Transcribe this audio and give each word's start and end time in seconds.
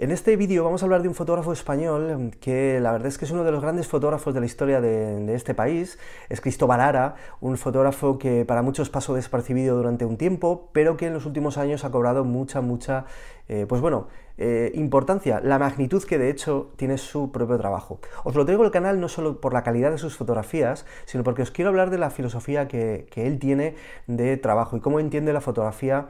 En 0.00 0.12
este 0.12 0.34
vídeo 0.36 0.64
vamos 0.64 0.82
a 0.82 0.86
hablar 0.86 1.02
de 1.02 1.08
un 1.08 1.14
fotógrafo 1.14 1.52
español 1.52 2.30
que 2.40 2.80
la 2.80 2.90
verdad 2.90 3.08
es 3.08 3.18
que 3.18 3.26
es 3.26 3.30
uno 3.32 3.44
de 3.44 3.52
los 3.52 3.60
grandes 3.60 3.86
fotógrafos 3.86 4.32
de 4.32 4.40
la 4.40 4.46
historia 4.46 4.80
de, 4.80 5.34
este 5.34 5.54
país. 5.54 5.98
Es 6.30 6.40
Cristóbal 6.40 6.80
Ara, 6.80 7.16
un 7.42 7.58
fotógrafo 7.58 8.16
que 8.18 8.46
para 8.46 8.62
muchos 8.62 8.88
pasó 8.88 9.12
despercibido 9.12 9.76
durante 9.76 10.06
un 10.06 10.16
tiempo, 10.16 10.70
pero 10.72 10.96
que 10.96 11.08
en 11.08 11.12
los 11.12 11.26
últimos 11.26 11.58
años 11.58 11.84
ha 11.84 11.90
cobrado 11.90 12.24
mucha, 12.24 12.62
mucha, 12.62 13.04
eh, 13.46 13.66
pues 13.68 13.82
bueno, 13.82 14.08
eh, 14.38 14.72
importancia, 14.74 15.38
la 15.44 15.58
magnitud 15.58 16.02
que 16.02 16.16
de 16.16 16.30
hecho 16.30 16.72
tiene 16.76 16.96
su 16.96 17.30
propio 17.30 17.58
trabajo. 17.58 18.00
Os 18.24 18.34
lo 18.34 18.46
traigo 18.46 18.64
al 18.64 18.70
canal 18.70 19.00
no 19.00 19.08
solo 19.10 19.38
por 19.38 19.52
la 19.52 19.62
calidad 19.62 19.90
de 19.90 19.98
sus 19.98 20.16
fotografías, 20.16 20.86
sino 21.04 21.24
porque 21.24 21.42
os 21.42 21.50
quiero 21.50 21.68
hablar 21.68 21.90
de 21.90 21.98
la 21.98 22.08
filosofía 22.08 22.68
que, 22.68 23.06
que 23.10 23.26
él 23.26 23.38
tiene 23.38 23.74
de 24.06 24.38
trabajo 24.38 24.78
y 24.78 24.80
cómo 24.80 24.98
entiende 24.98 25.34
la 25.34 25.42
fotografía 25.42 26.06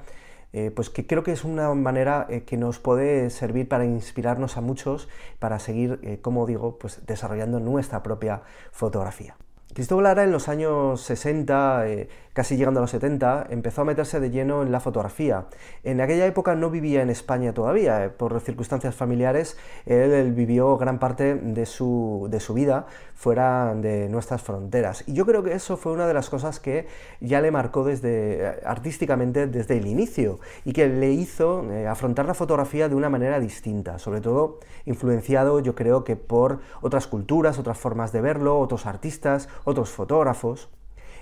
eh, 0.52 0.70
pues 0.74 0.90
que 0.90 1.06
creo 1.06 1.22
que 1.22 1.32
es 1.32 1.44
una 1.44 1.72
manera 1.74 2.26
eh, 2.28 2.42
que 2.42 2.56
nos 2.56 2.78
puede 2.78 3.30
servir 3.30 3.68
para 3.68 3.84
inspirarnos 3.84 4.56
a 4.56 4.60
muchos, 4.60 5.08
para 5.38 5.58
seguir, 5.58 6.00
eh, 6.02 6.18
como 6.20 6.46
digo, 6.46 6.78
pues 6.78 7.06
desarrollando 7.06 7.60
nuestra 7.60 8.02
propia 8.02 8.42
fotografía. 8.72 9.36
Cristóbal 9.72 10.02
Lara 10.02 10.24
en 10.24 10.32
los 10.32 10.48
años 10.48 11.00
60, 11.02 11.86
eh, 11.86 12.08
casi 12.32 12.56
llegando 12.56 12.80
a 12.80 12.82
los 12.82 12.90
70, 12.90 13.46
empezó 13.50 13.82
a 13.82 13.84
meterse 13.84 14.18
de 14.18 14.30
lleno 14.30 14.62
en 14.62 14.72
la 14.72 14.80
fotografía. 14.80 15.46
En 15.84 16.00
aquella 16.00 16.26
época 16.26 16.56
no 16.56 16.70
vivía 16.70 17.02
en 17.02 17.10
España 17.10 17.54
todavía, 17.54 18.04
eh, 18.04 18.08
por 18.08 18.40
circunstancias 18.40 18.96
familiares, 18.96 19.56
él, 19.86 20.32
vivió 20.32 20.76
gran 20.76 20.98
parte 20.98 21.36
de 21.36 21.66
su, 21.66 22.26
de 22.30 22.40
su, 22.40 22.54
vida 22.54 22.86
fuera 23.14 23.72
de 23.76 24.08
nuestras 24.08 24.42
fronteras. 24.42 25.04
Y 25.06 25.12
yo 25.12 25.24
creo 25.24 25.44
que 25.44 25.52
eso 25.52 25.76
fue 25.76 25.92
una 25.92 26.08
de 26.08 26.14
las 26.14 26.30
cosas 26.30 26.58
que 26.58 26.88
ya 27.20 27.40
le 27.40 27.52
marcó 27.52 27.84
desde, 27.84 28.44
eh, 28.44 28.60
artísticamente 28.64 29.46
desde 29.46 29.78
el 29.78 29.86
inicio 29.86 30.40
y 30.64 30.72
que 30.72 30.88
le 30.88 31.12
hizo 31.12 31.64
afrontar 31.88 32.26
la 32.26 32.34
fotografía 32.34 32.88
de 32.88 32.96
una 32.96 33.08
manera 33.08 33.38
distinta, 33.38 34.00
sobre 34.00 34.20
todo 34.20 34.58
influenciado 34.84 35.60
yo 35.60 35.74
creo 35.76 36.02
que 36.02 36.16
por 36.16 36.58
otras 36.80 37.06
culturas, 37.06 37.58
otras 37.58 37.78
formas 37.78 38.12
de 38.12 38.20
verlo, 38.20 38.58
otros 38.58 38.86
artistas, 38.86 39.48
otros 39.64 39.90
fotógrafos. 39.90 40.68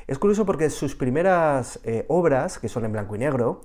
Es 0.07 0.19
curioso 0.19 0.47
porque 0.47 0.71
sus 0.71 0.95
primeras 0.95 1.81
eh, 1.85 2.05
obras, 2.09 2.59
que 2.59 2.69
son 2.69 2.85
en 2.85 2.93
blanco 2.93 3.15
y 3.15 3.19
negro, 3.19 3.61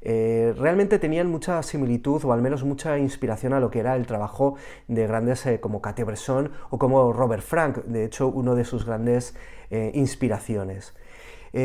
eh, 0.00 0.54
realmente 0.56 1.00
tenían 1.00 1.28
mucha 1.28 1.60
similitud 1.64 2.24
o 2.24 2.32
al 2.32 2.40
menos 2.40 2.62
mucha 2.62 2.98
inspiración 2.98 3.52
a 3.52 3.58
lo 3.58 3.70
que 3.70 3.80
era 3.80 3.96
el 3.96 4.06
trabajo 4.06 4.54
de 4.86 5.08
grandes 5.08 5.44
eh, 5.46 5.58
como 5.58 5.82
Cartier-Bresson 5.82 6.52
o 6.70 6.78
como 6.78 7.12
Robert 7.12 7.42
Frank, 7.42 7.78
de 7.78 8.04
hecho 8.04 8.28
uno 8.28 8.54
de 8.54 8.64
sus 8.64 8.86
grandes 8.86 9.34
inspiraciones. 9.70 10.94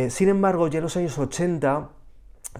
sin 0.10 0.28
embargo, 0.28 0.68
ya 0.68 0.80
en 0.80 0.84
los 0.84 0.98
años 0.98 1.18
80 1.18 1.90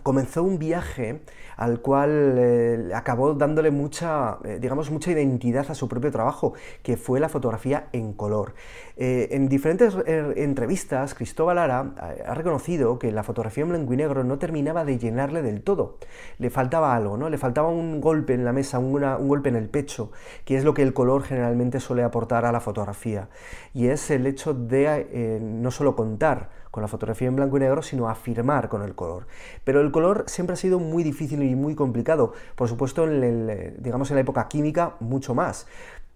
comenzó 0.02 0.44
un 0.44 0.58
viaje 0.58 1.22
al 1.56 1.82
cual 1.82 2.36
eh, 2.38 2.90
acabó 2.96 3.34
dándole 3.34 3.72
mucha, 3.72 4.40
eh, 4.44 4.58
digamos, 4.60 4.90
mucha 4.90 5.12
identidad 5.12 5.66
a 5.70 5.76
su 5.76 5.88
propio 5.88 6.12
trabajo, 6.12 6.54
que 6.82 6.98
fue 6.98 7.20
la 7.20 7.30
fotografía 7.30 7.88
en 7.92 8.14
color. 8.14 8.56
Eh, 8.98 9.30
en 9.32 9.50
diferentes 9.50 9.96
entrevistas, 10.06 11.14
Cristóbal 11.14 11.58
Lara 11.58 11.94
ha 12.26 12.34
reconocido 12.34 13.00
que 13.00 13.12
la 13.12 13.24
fotografía 13.24 13.64
en 13.64 13.70
blanco 13.70 13.94
y 13.94 13.98
negro 13.98 14.24
no 14.24 14.38
terminaba 14.40 14.86
de 14.86 14.98
llenarle 14.98 15.42
del 15.42 15.62
todo. 15.62 15.98
Le 16.38 16.50
faltaba 16.50 16.96
algo, 16.96 17.18
¿no? 17.18 17.30
Le 17.30 17.38
faltaba 17.38 17.70
un 17.70 18.02
golpe 18.02 18.34
en 18.34 18.46
la 18.46 18.54
mesa, 18.54 18.80
un 18.80 18.94
golpe 19.28 19.50
en 19.50 19.56
el 19.56 19.70
pecho, 19.70 20.12
que 20.46 20.58
es 20.58 20.64
lo 20.64 20.74
que 20.74 20.84
el 20.84 20.94
color 20.94 21.24
generalmente 21.24 21.80
suele 21.80 22.04
aportar 22.04 22.46
a 22.46 22.52
la 22.52 22.60
fotografía. 22.60 23.30
Y 23.74 23.88
es 23.88 24.10
el 24.12 24.28
hecho 24.28 24.54
de 24.54 25.40
no 25.42 25.72
solo 25.72 25.96
contar 25.96 26.63
con 26.74 26.82
la 26.82 26.88
fotografía 26.88 27.28
en 27.28 27.36
blanco 27.36 27.58
y 27.58 27.60
negro, 27.60 27.84
sino 27.84 28.10
afirmar 28.10 28.68
con 28.68 28.82
el 28.82 28.96
color. 28.96 29.28
Pero 29.64 29.80
el 29.80 29.92
color 29.92 30.24
siempre 30.26 30.56
ha 30.56 30.58
sido 30.58 30.80
muy 30.80 31.04
difícil 31.04 31.44
y 31.44 31.54
muy 31.54 31.76
complicado. 31.76 32.34
Por 32.56 32.68
supuesto, 32.68 33.04
en, 33.04 33.76
digamos, 33.78 34.10
en 34.10 34.16
la 34.16 34.22
época 34.22 34.48
química, 34.48 34.96
mucho 35.00 35.36
más. 35.36 35.68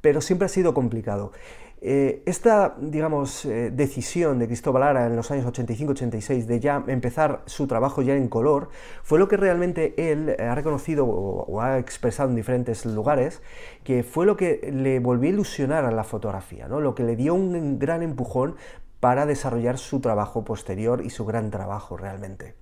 Pero 0.01 0.19
siempre 0.19 0.47
ha 0.47 0.49
sido 0.49 0.73
complicado. 0.73 1.31
Eh, 1.79 2.23
esta, 2.25 2.75
digamos, 2.79 3.45
eh, 3.45 3.69
decisión 3.71 4.39
de 4.39 4.47
Cristóbal 4.47 4.81
Lara 4.81 5.05
en 5.05 5.15
los 5.15 5.29
años 5.29 5.45
85-86 5.45 6.45
de 6.47 6.59
ya 6.59 6.83
empezar 6.87 7.43
su 7.45 7.67
trabajo 7.67 8.01
ya 8.01 8.15
en 8.15 8.27
color, 8.27 8.69
fue 9.03 9.19
lo 9.19 9.27
que 9.27 9.37
realmente 9.37 9.93
él 10.11 10.35
ha 10.39 10.55
reconocido 10.55 11.05
o, 11.05 11.61
ha 11.61 11.77
expresado 11.77 12.29
en 12.29 12.35
diferentes 12.35 12.83
lugares, 12.87 13.43
que 13.83 14.01
fue 14.01 14.25
lo 14.25 14.35
que 14.35 14.71
le 14.73 14.99
volvió 14.99 15.29
a 15.29 15.33
ilusionar 15.33 15.85
a 15.85 15.91
la 15.91 16.03
fotografía, 16.03 16.67
¿no? 16.67 16.81
lo 16.81 16.95
que 16.95 17.03
le 17.03 17.15
dio 17.15 17.35
un 17.35 17.77
gran 17.77 18.01
empujón 18.01 18.55
para 18.99 19.25
desarrollar 19.25 19.77
su 19.77 19.99
trabajo 19.99 20.43
posterior 20.43 21.01
y 21.03 21.09
su 21.09 21.25
gran 21.25 21.51
trabajo 21.51 21.97
realmente. 21.97 22.55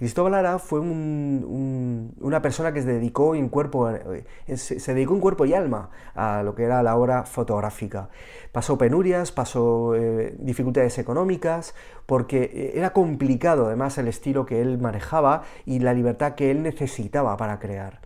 Cristóbal 0.00 0.32
Lara 0.32 0.58
fue 0.58 0.80
una 0.80 2.40
persona 2.40 2.72
que 2.72 2.80
se 2.80 2.88
dedicó 2.88 3.34
en 3.34 3.50
cuerpo, 3.50 3.90
eh, 3.90 4.24
dedicó 4.46 5.14
en 5.14 5.20
cuerpo 5.20 5.44
y 5.44 5.52
alma 5.52 5.90
a 6.14 6.42
lo 6.42 6.54
que 6.54 6.64
era 6.64 6.82
la 6.82 6.96
obra 6.96 7.24
fotográfica. 7.24 8.08
Pasó 8.50 8.78
penurias, 8.78 9.30
pasó 9.30 9.94
eh, 9.94 10.34
dificultades 10.38 10.98
económicas, 10.98 11.74
porque 12.06 12.44
eh, 12.44 12.72
era 12.76 12.94
complicado 12.94 13.66
además 13.66 13.98
el 13.98 14.08
estilo 14.08 14.46
que 14.46 14.62
él 14.62 14.78
manejaba 14.78 15.42
y 15.66 15.80
la 15.80 15.92
libertad 15.92 16.34
que 16.34 16.50
él 16.50 16.62
necesitaba 16.62 17.36
para 17.36 17.58
crear. 17.58 18.00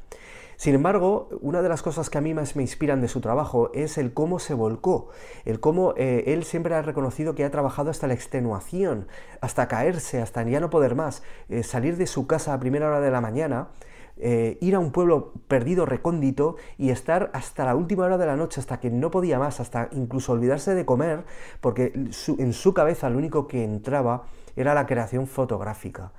Sin 0.57 0.75
embargo, 0.75 1.29
una 1.41 1.63
de 1.63 1.69
las 1.69 1.83
cosas 1.83 2.11
que 2.11 2.19
a 2.19 2.21
mí 2.21 2.35
más 2.35 2.57
me 2.57 2.63
inspiran 2.63 3.01
de 3.01 3.09
su 3.09 3.21
trabajo 3.21 3.71
es 3.75 3.99
el 3.99 4.13
cómo 4.13 4.39
se 4.39 4.55
volcó, 4.55 5.09
el 5.45 5.61
cómo 5.61 5.95
eh, 5.97 6.25
él 6.29 6.45
siempre 6.45 6.75
ha 6.75 6.83
reconocido 6.83 7.35
que 7.35 7.45
ha 7.45 7.51
trabajado 7.51 7.91
hasta 7.91 8.07
la 8.07 8.15
extenuación, 8.15 9.09
hasta 9.41 9.69
caerse, 9.69 10.21
hasta 10.21 10.43
ya 10.45 10.61
no 10.61 10.71
poder 10.71 10.95
más, 10.95 11.23
eh, 11.49 11.63
salir 11.63 11.97
de 11.97 12.07
su 12.07 12.27
casa 12.27 12.55
a 12.55 12.61
primera 12.61 12.87
hora 12.87 13.01
de 13.01 13.11
la 13.11 13.21
mañana, 13.21 13.69
eh, 14.17 14.59
ir 14.61 14.77
a 14.77 14.79
un 14.79 14.93
pueblo 14.93 15.33
perdido, 15.49 15.87
recóndito, 15.87 16.57
y 16.79 16.91
estar 16.91 17.31
hasta 17.33 17.65
la 17.65 17.75
última 17.75 18.05
hora 18.05 18.17
de 18.17 18.27
la 18.27 18.37
noche, 18.37 18.61
hasta 18.61 18.79
que 18.79 18.91
no 18.91 19.11
podía 19.11 19.41
más, 19.41 19.59
hasta 19.59 19.89
incluso 19.91 20.33
olvidarse 20.33 20.75
de 20.75 20.85
comer, 20.85 21.25
porque 21.61 21.93
en 21.95 22.53
su 22.53 22.75
cabeza 22.75 23.11
lo 23.11 23.19
único 23.19 23.49
que 23.49 23.65
entraba 23.65 24.25
era 24.55 24.73
la 24.75 24.87
creación 24.87 25.27
fotográfica. 25.27 26.13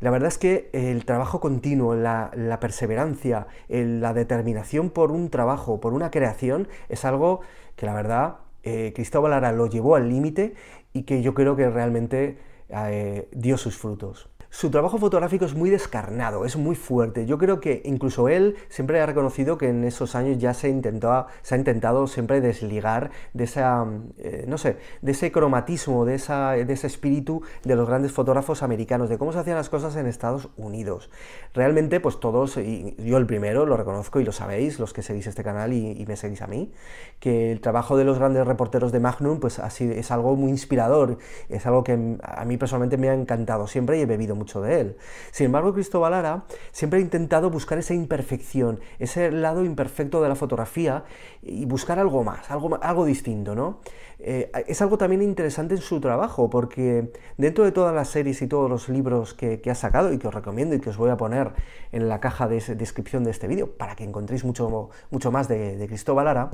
La 0.00 0.10
verdad 0.10 0.28
es 0.28 0.38
que 0.38 0.70
el 0.72 1.04
trabajo 1.04 1.40
continuo, 1.40 1.94
la, 1.94 2.58
perseverancia, 2.60 3.48
la 3.68 4.14
determinación 4.14 4.90
por 4.90 5.10
un 5.10 5.28
trabajo, 5.28 5.80
por 5.80 5.92
una 5.92 6.10
creación, 6.10 6.68
es 6.88 7.04
algo 7.04 7.40
que 7.74 7.86
la 7.86 7.94
verdad 7.94 8.36
eh, 8.62 8.92
Cristóbal 8.94 9.32
Lara 9.32 9.52
lo 9.52 9.66
llevó 9.66 9.96
al 9.96 10.08
límite 10.08 10.54
y 10.92 11.02
que 11.02 11.22
yo 11.22 11.34
creo 11.34 11.56
que 11.56 11.68
realmente 11.68 12.38
eh, 12.68 13.28
dio 13.32 13.56
sus 13.56 13.76
frutos. 13.76 14.28
Su 14.50 14.70
trabajo 14.70 14.96
fotográfico 14.96 15.44
es 15.44 15.54
muy 15.54 15.68
descarnado, 15.68 16.46
es 16.46 16.56
muy 16.56 16.74
fuerte. 16.74 17.26
Yo 17.26 17.36
creo 17.36 17.60
que 17.60 17.82
incluso 17.84 18.30
él 18.30 18.56
siempre 18.70 18.98
ha 18.98 19.04
reconocido 19.04 19.58
que 19.58 19.68
en 19.68 19.84
esos 19.84 20.14
años 20.14 20.38
ya 20.38 20.54
se, 20.54 20.70
intentó, 20.70 21.26
se 21.42 21.54
ha 21.54 21.58
intentado 21.58 22.06
siempre 22.06 22.40
desligar 22.40 23.10
de 23.34 23.44
esa, 23.44 23.86
eh, 24.16 24.46
no 24.48 24.56
sé, 24.56 24.78
de 25.02 25.12
ese 25.12 25.30
cromatismo, 25.32 26.06
de, 26.06 26.14
ese 26.14 26.86
espíritu 26.86 27.42
de 27.62 27.76
los 27.76 27.86
grandes 27.86 28.12
fotógrafos 28.12 28.62
americanos, 28.62 29.10
de 29.10 29.18
cómo 29.18 29.32
se 29.32 29.38
hacían 29.38 29.56
las 29.56 29.68
cosas 29.68 29.94
en 29.96 30.06
Estados 30.06 30.48
Unidos. 30.56 31.10
Realmente, 31.52 32.00
pues 32.00 32.18
todos, 32.18 32.56
y 32.56 32.96
yo 32.98 33.18
el 33.18 33.26
primero, 33.26 33.66
lo 33.66 33.76
reconozco 33.76 34.18
y 34.18 34.24
lo 34.24 34.32
sabéis, 34.32 34.80
los 34.80 34.94
que 34.94 35.02
seguís 35.02 35.26
este 35.26 35.44
canal 35.44 35.74
y, 35.74 36.06
me 36.08 36.16
seguís 36.16 36.40
a 36.40 36.46
mí, 36.46 36.72
que 37.20 37.52
el 37.52 37.60
trabajo 37.60 37.98
de 37.98 38.04
los 38.04 38.18
grandes 38.18 38.46
reporteros 38.46 38.92
de 38.92 39.00
Magnum, 39.00 39.40
pues 39.40 39.58
así 39.58 39.90
es 39.92 40.10
algo 40.10 40.36
muy 40.36 40.50
inspirador, 40.50 41.18
es 41.50 41.66
algo 41.66 41.84
que 41.84 42.16
a 42.22 42.44
mí 42.46 42.56
personalmente 42.56 42.96
me 42.96 43.10
ha 43.10 43.14
encantado 43.14 43.66
siempre 43.66 43.98
y 43.98 44.02
he 44.02 44.06
bebido 44.06 44.37
mucho 44.38 44.62
de 44.62 44.80
él. 44.80 44.96
Sin 45.30 45.46
embargo, 45.46 45.74
Cristóbal 45.74 46.12
Lara 46.12 46.44
siempre 46.72 46.98
ha 46.98 47.02
intentado 47.02 47.50
buscar 47.50 47.78
esa 47.78 47.94
imperfección, 47.94 48.80
ese 48.98 49.30
lado 49.30 49.64
imperfecto 49.64 50.22
de 50.22 50.28
la 50.28 50.34
fotografía 50.34 51.04
y 51.42 51.64
buscar 51.64 51.98
algo 51.98 52.24
más, 52.24 52.50
algo, 52.50 52.78
algo 52.82 53.04
distinto, 53.04 53.54
¿no? 53.54 53.80
Eh, 54.20 54.50
es 54.66 54.82
algo 54.82 54.98
también 54.98 55.22
interesante 55.22 55.74
en 55.74 55.80
su 55.80 56.00
trabajo, 56.00 56.50
porque 56.50 57.12
dentro 57.36 57.64
de 57.64 57.72
todas 57.72 57.94
las 57.94 58.08
series 58.08 58.42
y 58.42 58.48
todos 58.48 58.68
los 58.68 58.88
libros 58.88 59.34
que, 59.34 59.60
ha 59.68 59.74
sacado 59.74 60.12
y 60.12 60.18
que 60.18 60.26
os 60.26 60.34
recomiendo 60.34 60.74
y 60.74 60.80
que 60.80 60.90
os 60.90 60.96
voy 60.96 61.10
a 61.10 61.16
poner 61.16 61.52
en 61.92 62.08
la 62.08 62.20
caja 62.20 62.48
de 62.48 62.60
descripción 62.74 63.22
de 63.22 63.30
este 63.30 63.46
vídeo 63.46 63.76
para 63.76 63.94
que 63.94 64.04
encontréis 64.04 64.44
mucho, 64.44 64.90
mucho 65.10 65.30
más 65.30 65.46
de, 65.46 65.76
de 65.76 65.86
Cristóbal 65.86 66.24
Lara, 66.24 66.50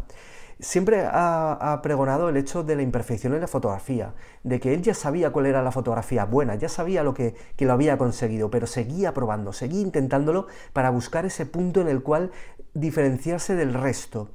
siempre 0.61 1.07
ha, 1.07 1.81
pregonado 1.83 2.29
el 2.29 2.37
hecho 2.37 2.63
de 2.63 2.77
la 2.77 2.83
imperfección 2.83 3.35
en 3.35 3.41
la 3.41 3.47
fotografía, 3.47 4.15
de 4.43 4.61
que 4.61 4.75
él 4.75 4.83
ya 4.83 4.95
sabía 4.95 5.31
cuál 5.31 5.47
era 5.47 5.63
la 5.63 5.73
fotografía 5.73 6.25
buena, 6.25 6.55
ya 6.55 6.69
sabía 6.69 7.03
lo 7.03 7.15
que, 7.15 7.35
lo 7.59 7.73
había 7.73 7.99
conseguido, 7.99 8.51
pero 8.51 8.67
seguía 8.67 9.15
probando, 9.15 9.53
seguía 9.53 9.81
intentándolo 9.81 10.47
para 10.73 10.91
buscar 10.91 11.25
ese 11.27 11.47
punto 11.47 11.81
en 11.81 11.89
el 11.89 12.03
cual 12.03 12.31
diferenciarse 12.75 13.55
del 13.57 13.75
resto. 13.75 14.31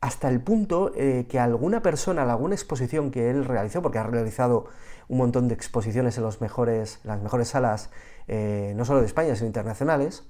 Hasta 0.00 0.28
el 0.28 0.40
punto 0.40 0.92
eh, 0.96 1.26
que 1.28 1.38
alguna 1.38 1.82
persona, 1.82 2.22
alguna 2.22 2.54
exposición 2.54 3.10
que 3.10 3.30
él 3.30 3.44
realizó, 3.44 3.82
porque 3.82 3.98
ha 3.98 4.04
realizado 4.04 4.66
un 5.08 5.18
montón 5.18 5.48
de 5.48 5.54
exposiciones 5.54 6.16
en 6.16 6.24
las 6.24 6.40
mejores 6.40 6.98
salas, 7.44 7.90
eh, 8.28 8.72
no 8.76 8.84
solo 8.84 9.00
de 9.00 9.06
España, 9.06 9.34
sino 9.34 9.46
internacionales, 9.46 10.24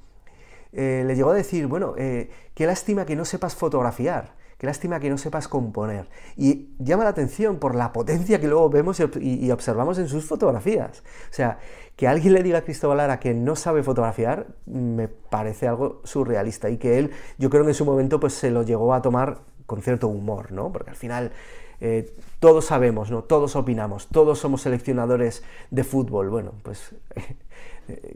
eh, 0.72 1.04
le 1.06 1.14
llegó 1.14 1.30
a 1.30 1.34
decir, 1.34 1.66
bueno, 1.66 1.94
qué 1.94 2.66
lástima 2.66 3.04
que 3.04 3.14
no 3.14 3.24
sepas 3.24 3.54
fotografiar 3.54 4.39
Qué 4.60 4.66
lástima 4.66 5.00
que 5.00 5.08
no 5.08 5.16
sepas 5.16 5.48
componer. 5.48 6.06
Y 6.36 6.68
llama 6.78 7.04
la 7.04 7.10
atención 7.10 7.56
por 7.56 7.74
la 7.74 7.94
potencia 7.94 8.38
que 8.42 8.46
luego 8.46 8.68
vemos 8.68 9.00
y, 9.18 9.50
observamos 9.50 9.96
en 9.96 10.06
sus 10.06 10.26
fotografías. 10.26 11.02
O 11.30 11.32
sea, 11.32 11.58
que 11.96 12.06
alguien 12.06 12.34
le 12.34 12.42
diga 12.42 12.58
a 12.58 12.60
Cristóbal 12.60 12.98
Lara 12.98 13.20
que 13.20 13.32
no 13.32 13.56
sabe 13.56 13.82
fotografiar 13.82 14.48
me 14.66 15.08
parece 15.08 15.66
algo 15.66 16.02
surrealista 16.04 16.68
y 16.68 16.76
que 16.76 16.98
él, 16.98 17.10
yo 17.38 17.48
creo 17.48 17.62
que 17.62 17.70
en 17.70 17.74
su 17.74 17.86
momento 17.86 18.20
pues 18.20 18.34
se 18.34 18.50
lo 18.50 18.62
llegó 18.62 18.92
a 18.92 19.00
tomar 19.00 19.38
con 19.64 19.80
cierto 19.80 20.08
humor, 20.08 20.52
¿no? 20.52 20.70
Porque 20.70 20.90
al 20.90 20.96
final 20.96 21.32
eh, 21.80 22.14
todos 22.38 22.66
sabemos, 22.66 23.10
¿no? 23.10 23.24
Todos 23.24 23.56
opinamos, 23.56 24.08
todos 24.08 24.40
somos 24.40 24.60
seleccionadores 24.60 25.42
de 25.70 25.84
fútbol. 25.84 26.28
Bueno, 26.28 26.52
pues 26.62 26.94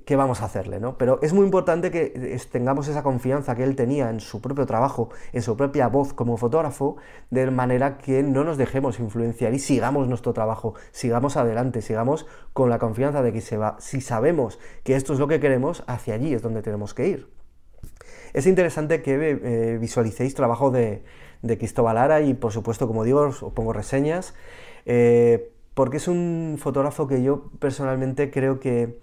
¿qué 0.04 0.16
vamos 0.16 0.42
a 0.42 0.46
hacerle? 0.46 0.80
¿no? 0.80 0.98
Pero 0.98 1.18
es 1.22 1.32
muy 1.32 1.44
importante 1.44 1.90
que 1.90 2.38
tengamos 2.50 2.88
esa 2.88 3.02
confianza 3.02 3.54
que 3.54 3.64
él 3.64 3.76
tenía 3.76 4.10
en 4.10 4.20
su 4.20 4.40
propio 4.40 4.66
trabajo, 4.66 5.10
en 5.32 5.42
su 5.42 5.56
propia 5.56 5.88
voz 5.88 6.12
como 6.12 6.36
fotógrafo, 6.36 6.96
de 7.30 7.50
manera 7.50 7.98
que 7.98 8.22
no 8.22 8.44
nos 8.44 8.56
dejemos 8.56 9.00
influenciar 9.00 9.54
y 9.54 9.58
sigamos 9.58 10.08
nuestro 10.08 10.32
trabajo, 10.32 10.74
sigamos 10.92 11.36
adelante, 11.36 11.82
sigamos 11.82 12.26
con 12.52 12.70
la 12.70 12.78
confianza 12.78 13.22
de 13.22 13.32
que 13.32 13.40
se 13.40 13.56
va, 13.56 13.76
si 13.78 14.00
sabemos 14.00 14.58
que 14.82 14.96
esto 14.96 15.12
es 15.12 15.18
lo 15.18 15.28
que 15.28 15.40
queremos, 15.40 15.84
hacia 15.86 16.14
allí 16.14 16.34
es 16.34 16.42
donde 16.42 16.62
tenemos 16.62 16.94
que 16.94 17.08
ir. 17.08 17.28
Es 18.32 18.46
interesante 18.46 19.02
que 19.02 19.38
eh, 19.42 19.78
visualicéis 19.78 20.34
trabajo 20.34 20.70
de, 20.70 21.02
Cristóbal 21.42 21.96
Lara 21.96 22.20
y 22.22 22.34
por 22.34 22.52
supuesto, 22.52 22.86
como 22.86 23.04
digo, 23.04 23.20
os, 23.20 23.44
pongo 23.54 23.72
reseñas, 23.72 24.34
eh, 24.86 25.52
porque 25.74 25.98
es 25.98 26.08
un 26.08 26.56
fotógrafo 26.58 27.06
que 27.06 27.22
yo 27.22 27.50
personalmente 27.58 28.30
creo 28.30 28.60
que 28.60 28.98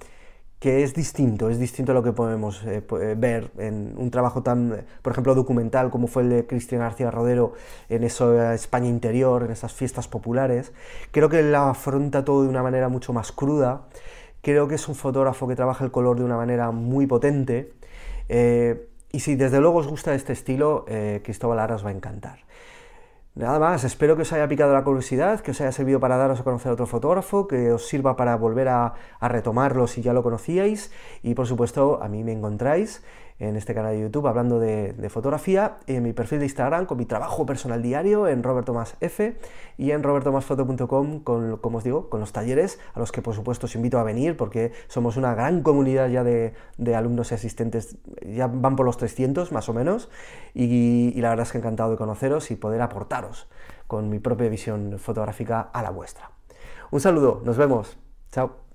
que 0.62 0.84
es 0.84 0.94
distinto, 0.94 1.50
es 1.50 1.58
distinto 1.58 1.92
a 1.92 1.96
lo 1.96 2.04
que 2.04 2.14
podemos 2.14 2.64
eh, 2.66 2.84
eh, 3.02 3.16
ver 3.18 3.50
en 3.58 3.96
un 3.98 4.12
trabajo 4.12 4.44
tan, 4.44 4.86
por 5.02 5.12
ejemplo, 5.12 5.34
documental 5.34 5.90
como 5.90 6.06
fue 6.06 6.22
el 6.22 6.30
de 6.30 6.46
Cristian 6.46 6.82
García 6.82 7.10
Rodero 7.10 7.54
en 7.90 8.04
esa 8.04 8.54
España 8.54 8.88
interior, 8.88 9.42
en 9.42 9.50
esas 9.50 9.74
fiestas 9.74 10.08
populares. 10.08 10.72
Creo 11.10 11.30
que 11.30 11.40
él 11.40 11.56
afronta 11.56 12.24
todo 12.24 12.44
de 12.44 12.50
una 12.50 12.62
manera 12.62 12.90
mucho 12.90 13.12
más 13.12 13.32
cruda. 13.32 13.88
Creo 14.44 14.68
que 14.68 14.76
es 14.76 14.88
un 14.88 14.94
fotógrafo 14.94 15.48
que 15.48 15.56
trabaja 15.56 15.84
el 15.84 15.90
color 15.90 16.20
de 16.20 16.26
una 16.26 16.38
manera 16.38 16.70
muy 16.70 17.08
potente. 17.08 17.74
Eh, 18.30 18.88
y 19.12 19.22
si 19.22 19.34
desde 19.36 19.60
luego 19.62 19.80
os 19.80 19.88
gusta 19.88 20.14
este 20.14 20.32
estilo, 20.34 20.86
Cristóbal 21.24 21.58
Lara 21.58 21.74
os 21.74 21.84
va 21.84 21.90
a 21.90 21.94
encantar. 21.94 22.38
Nada 23.34 23.60
más, 23.60 23.86
espero 23.86 24.18
que 24.18 24.24
os 24.24 24.34
haya 24.34 24.46
picado 24.50 24.74
la 24.74 24.84
curiosidad, 24.84 25.40
que 25.40 25.52
os 25.52 25.62
haya 25.62 25.72
servido 25.72 26.02
para 26.02 26.18
daros 26.18 26.42
a 26.42 26.44
conocer 26.44 26.70
a 26.70 26.74
otro 26.74 26.86
fotógrafo, 26.86 27.48
que 27.48 27.72
os 27.72 27.88
sirva 27.88 28.18
para 28.18 28.36
volver 28.36 28.68
a, 28.68 28.94
retomarlo 29.22 29.88
si 29.88 30.02
ya 30.02 30.12
lo 30.12 30.22
conocíais. 30.22 30.92
Y 31.24 31.34
por 31.34 31.48
supuesto 31.48 32.04
a 32.04 32.10
mí 32.10 32.26
me 32.26 32.34
encontráis 32.34 33.02
en 33.40 33.56
este 33.56 33.74
canal 33.74 33.94
de 33.94 34.02
YouTube 34.02 34.28
hablando 34.28 34.60
de, 34.60 35.10
fotografía, 35.10 35.78
en 35.88 36.04
mi 36.04 36.14
perfil 36.14 36.40
de 36.40 36.46
Instagram 36.46 36.86
con 36.86 36.98
mi 36.98 37.06
trabajo 37.06 37.46
personal 37.46 37.82
diario 37.82 38.28
en 38.28 38.44
Robert 38.44 38.66
Thomas 38.66 38.96
F 39.02 39.38
y 39.78 39.92
en 39.92 40.04
robertomasfoto.com 40.04 41.20
con, 41.20 41.58
como 41.58 41.80
os 41.80 41.84
digo, 41.84 42.10
con 42.10 42.20
los 42.20 42.32
talleres 42.32 42.80
a 42.94 43.00
los 43.00 43.12
que 43.12 43.22
por 43.22 43.36
supuesto 43.36 43.66
os 43.66 43.76
invito 43.76 44.00
a 44.00 44.04
venir 44.04 44.38
porque 44.38 44.72
somos 44.88 45.18
una 45.18 45.34
gran 45.34 45.64
comunidad 45.64 46.10
ya 46.10 46.24
de, 46.24 46.54
alumnos 46.96 47.32
y 47.32 47.36
asistentes, 47.36 47.98
ya 48.26 48.48
van 48.48 48.76
por 48.76 48.86
los 48.86 48.98
300 48.98 49.52
más 49.52 49.70
o 49.70 49.74
menos 49.74 50.10
y 50.54 51.20
la 51.22 51.30
verdad 51.30 51.46
es 51.46 51.52
que 51.52 51.58
encantado 51.58 51.92
de 51.92 51.98
conoceros 51.98 52.52
y 52.52 52.56
poder 52.56 52.82
aportaros 52.82 53.48
con 53.88 54.10
mi 54.10 54.20
propia 54.20 54.48
visión 54.48 55.00
fotográfica 55.00 55.60
a 55.60 55.82
la 55.82 55.90
vuestra. 55.90 56.32
Un 56.92 57.00
saludo, 57.02 57.42
nos 57.44 57.58
vemos, 57.58 57.98
chao. 58.32 58.71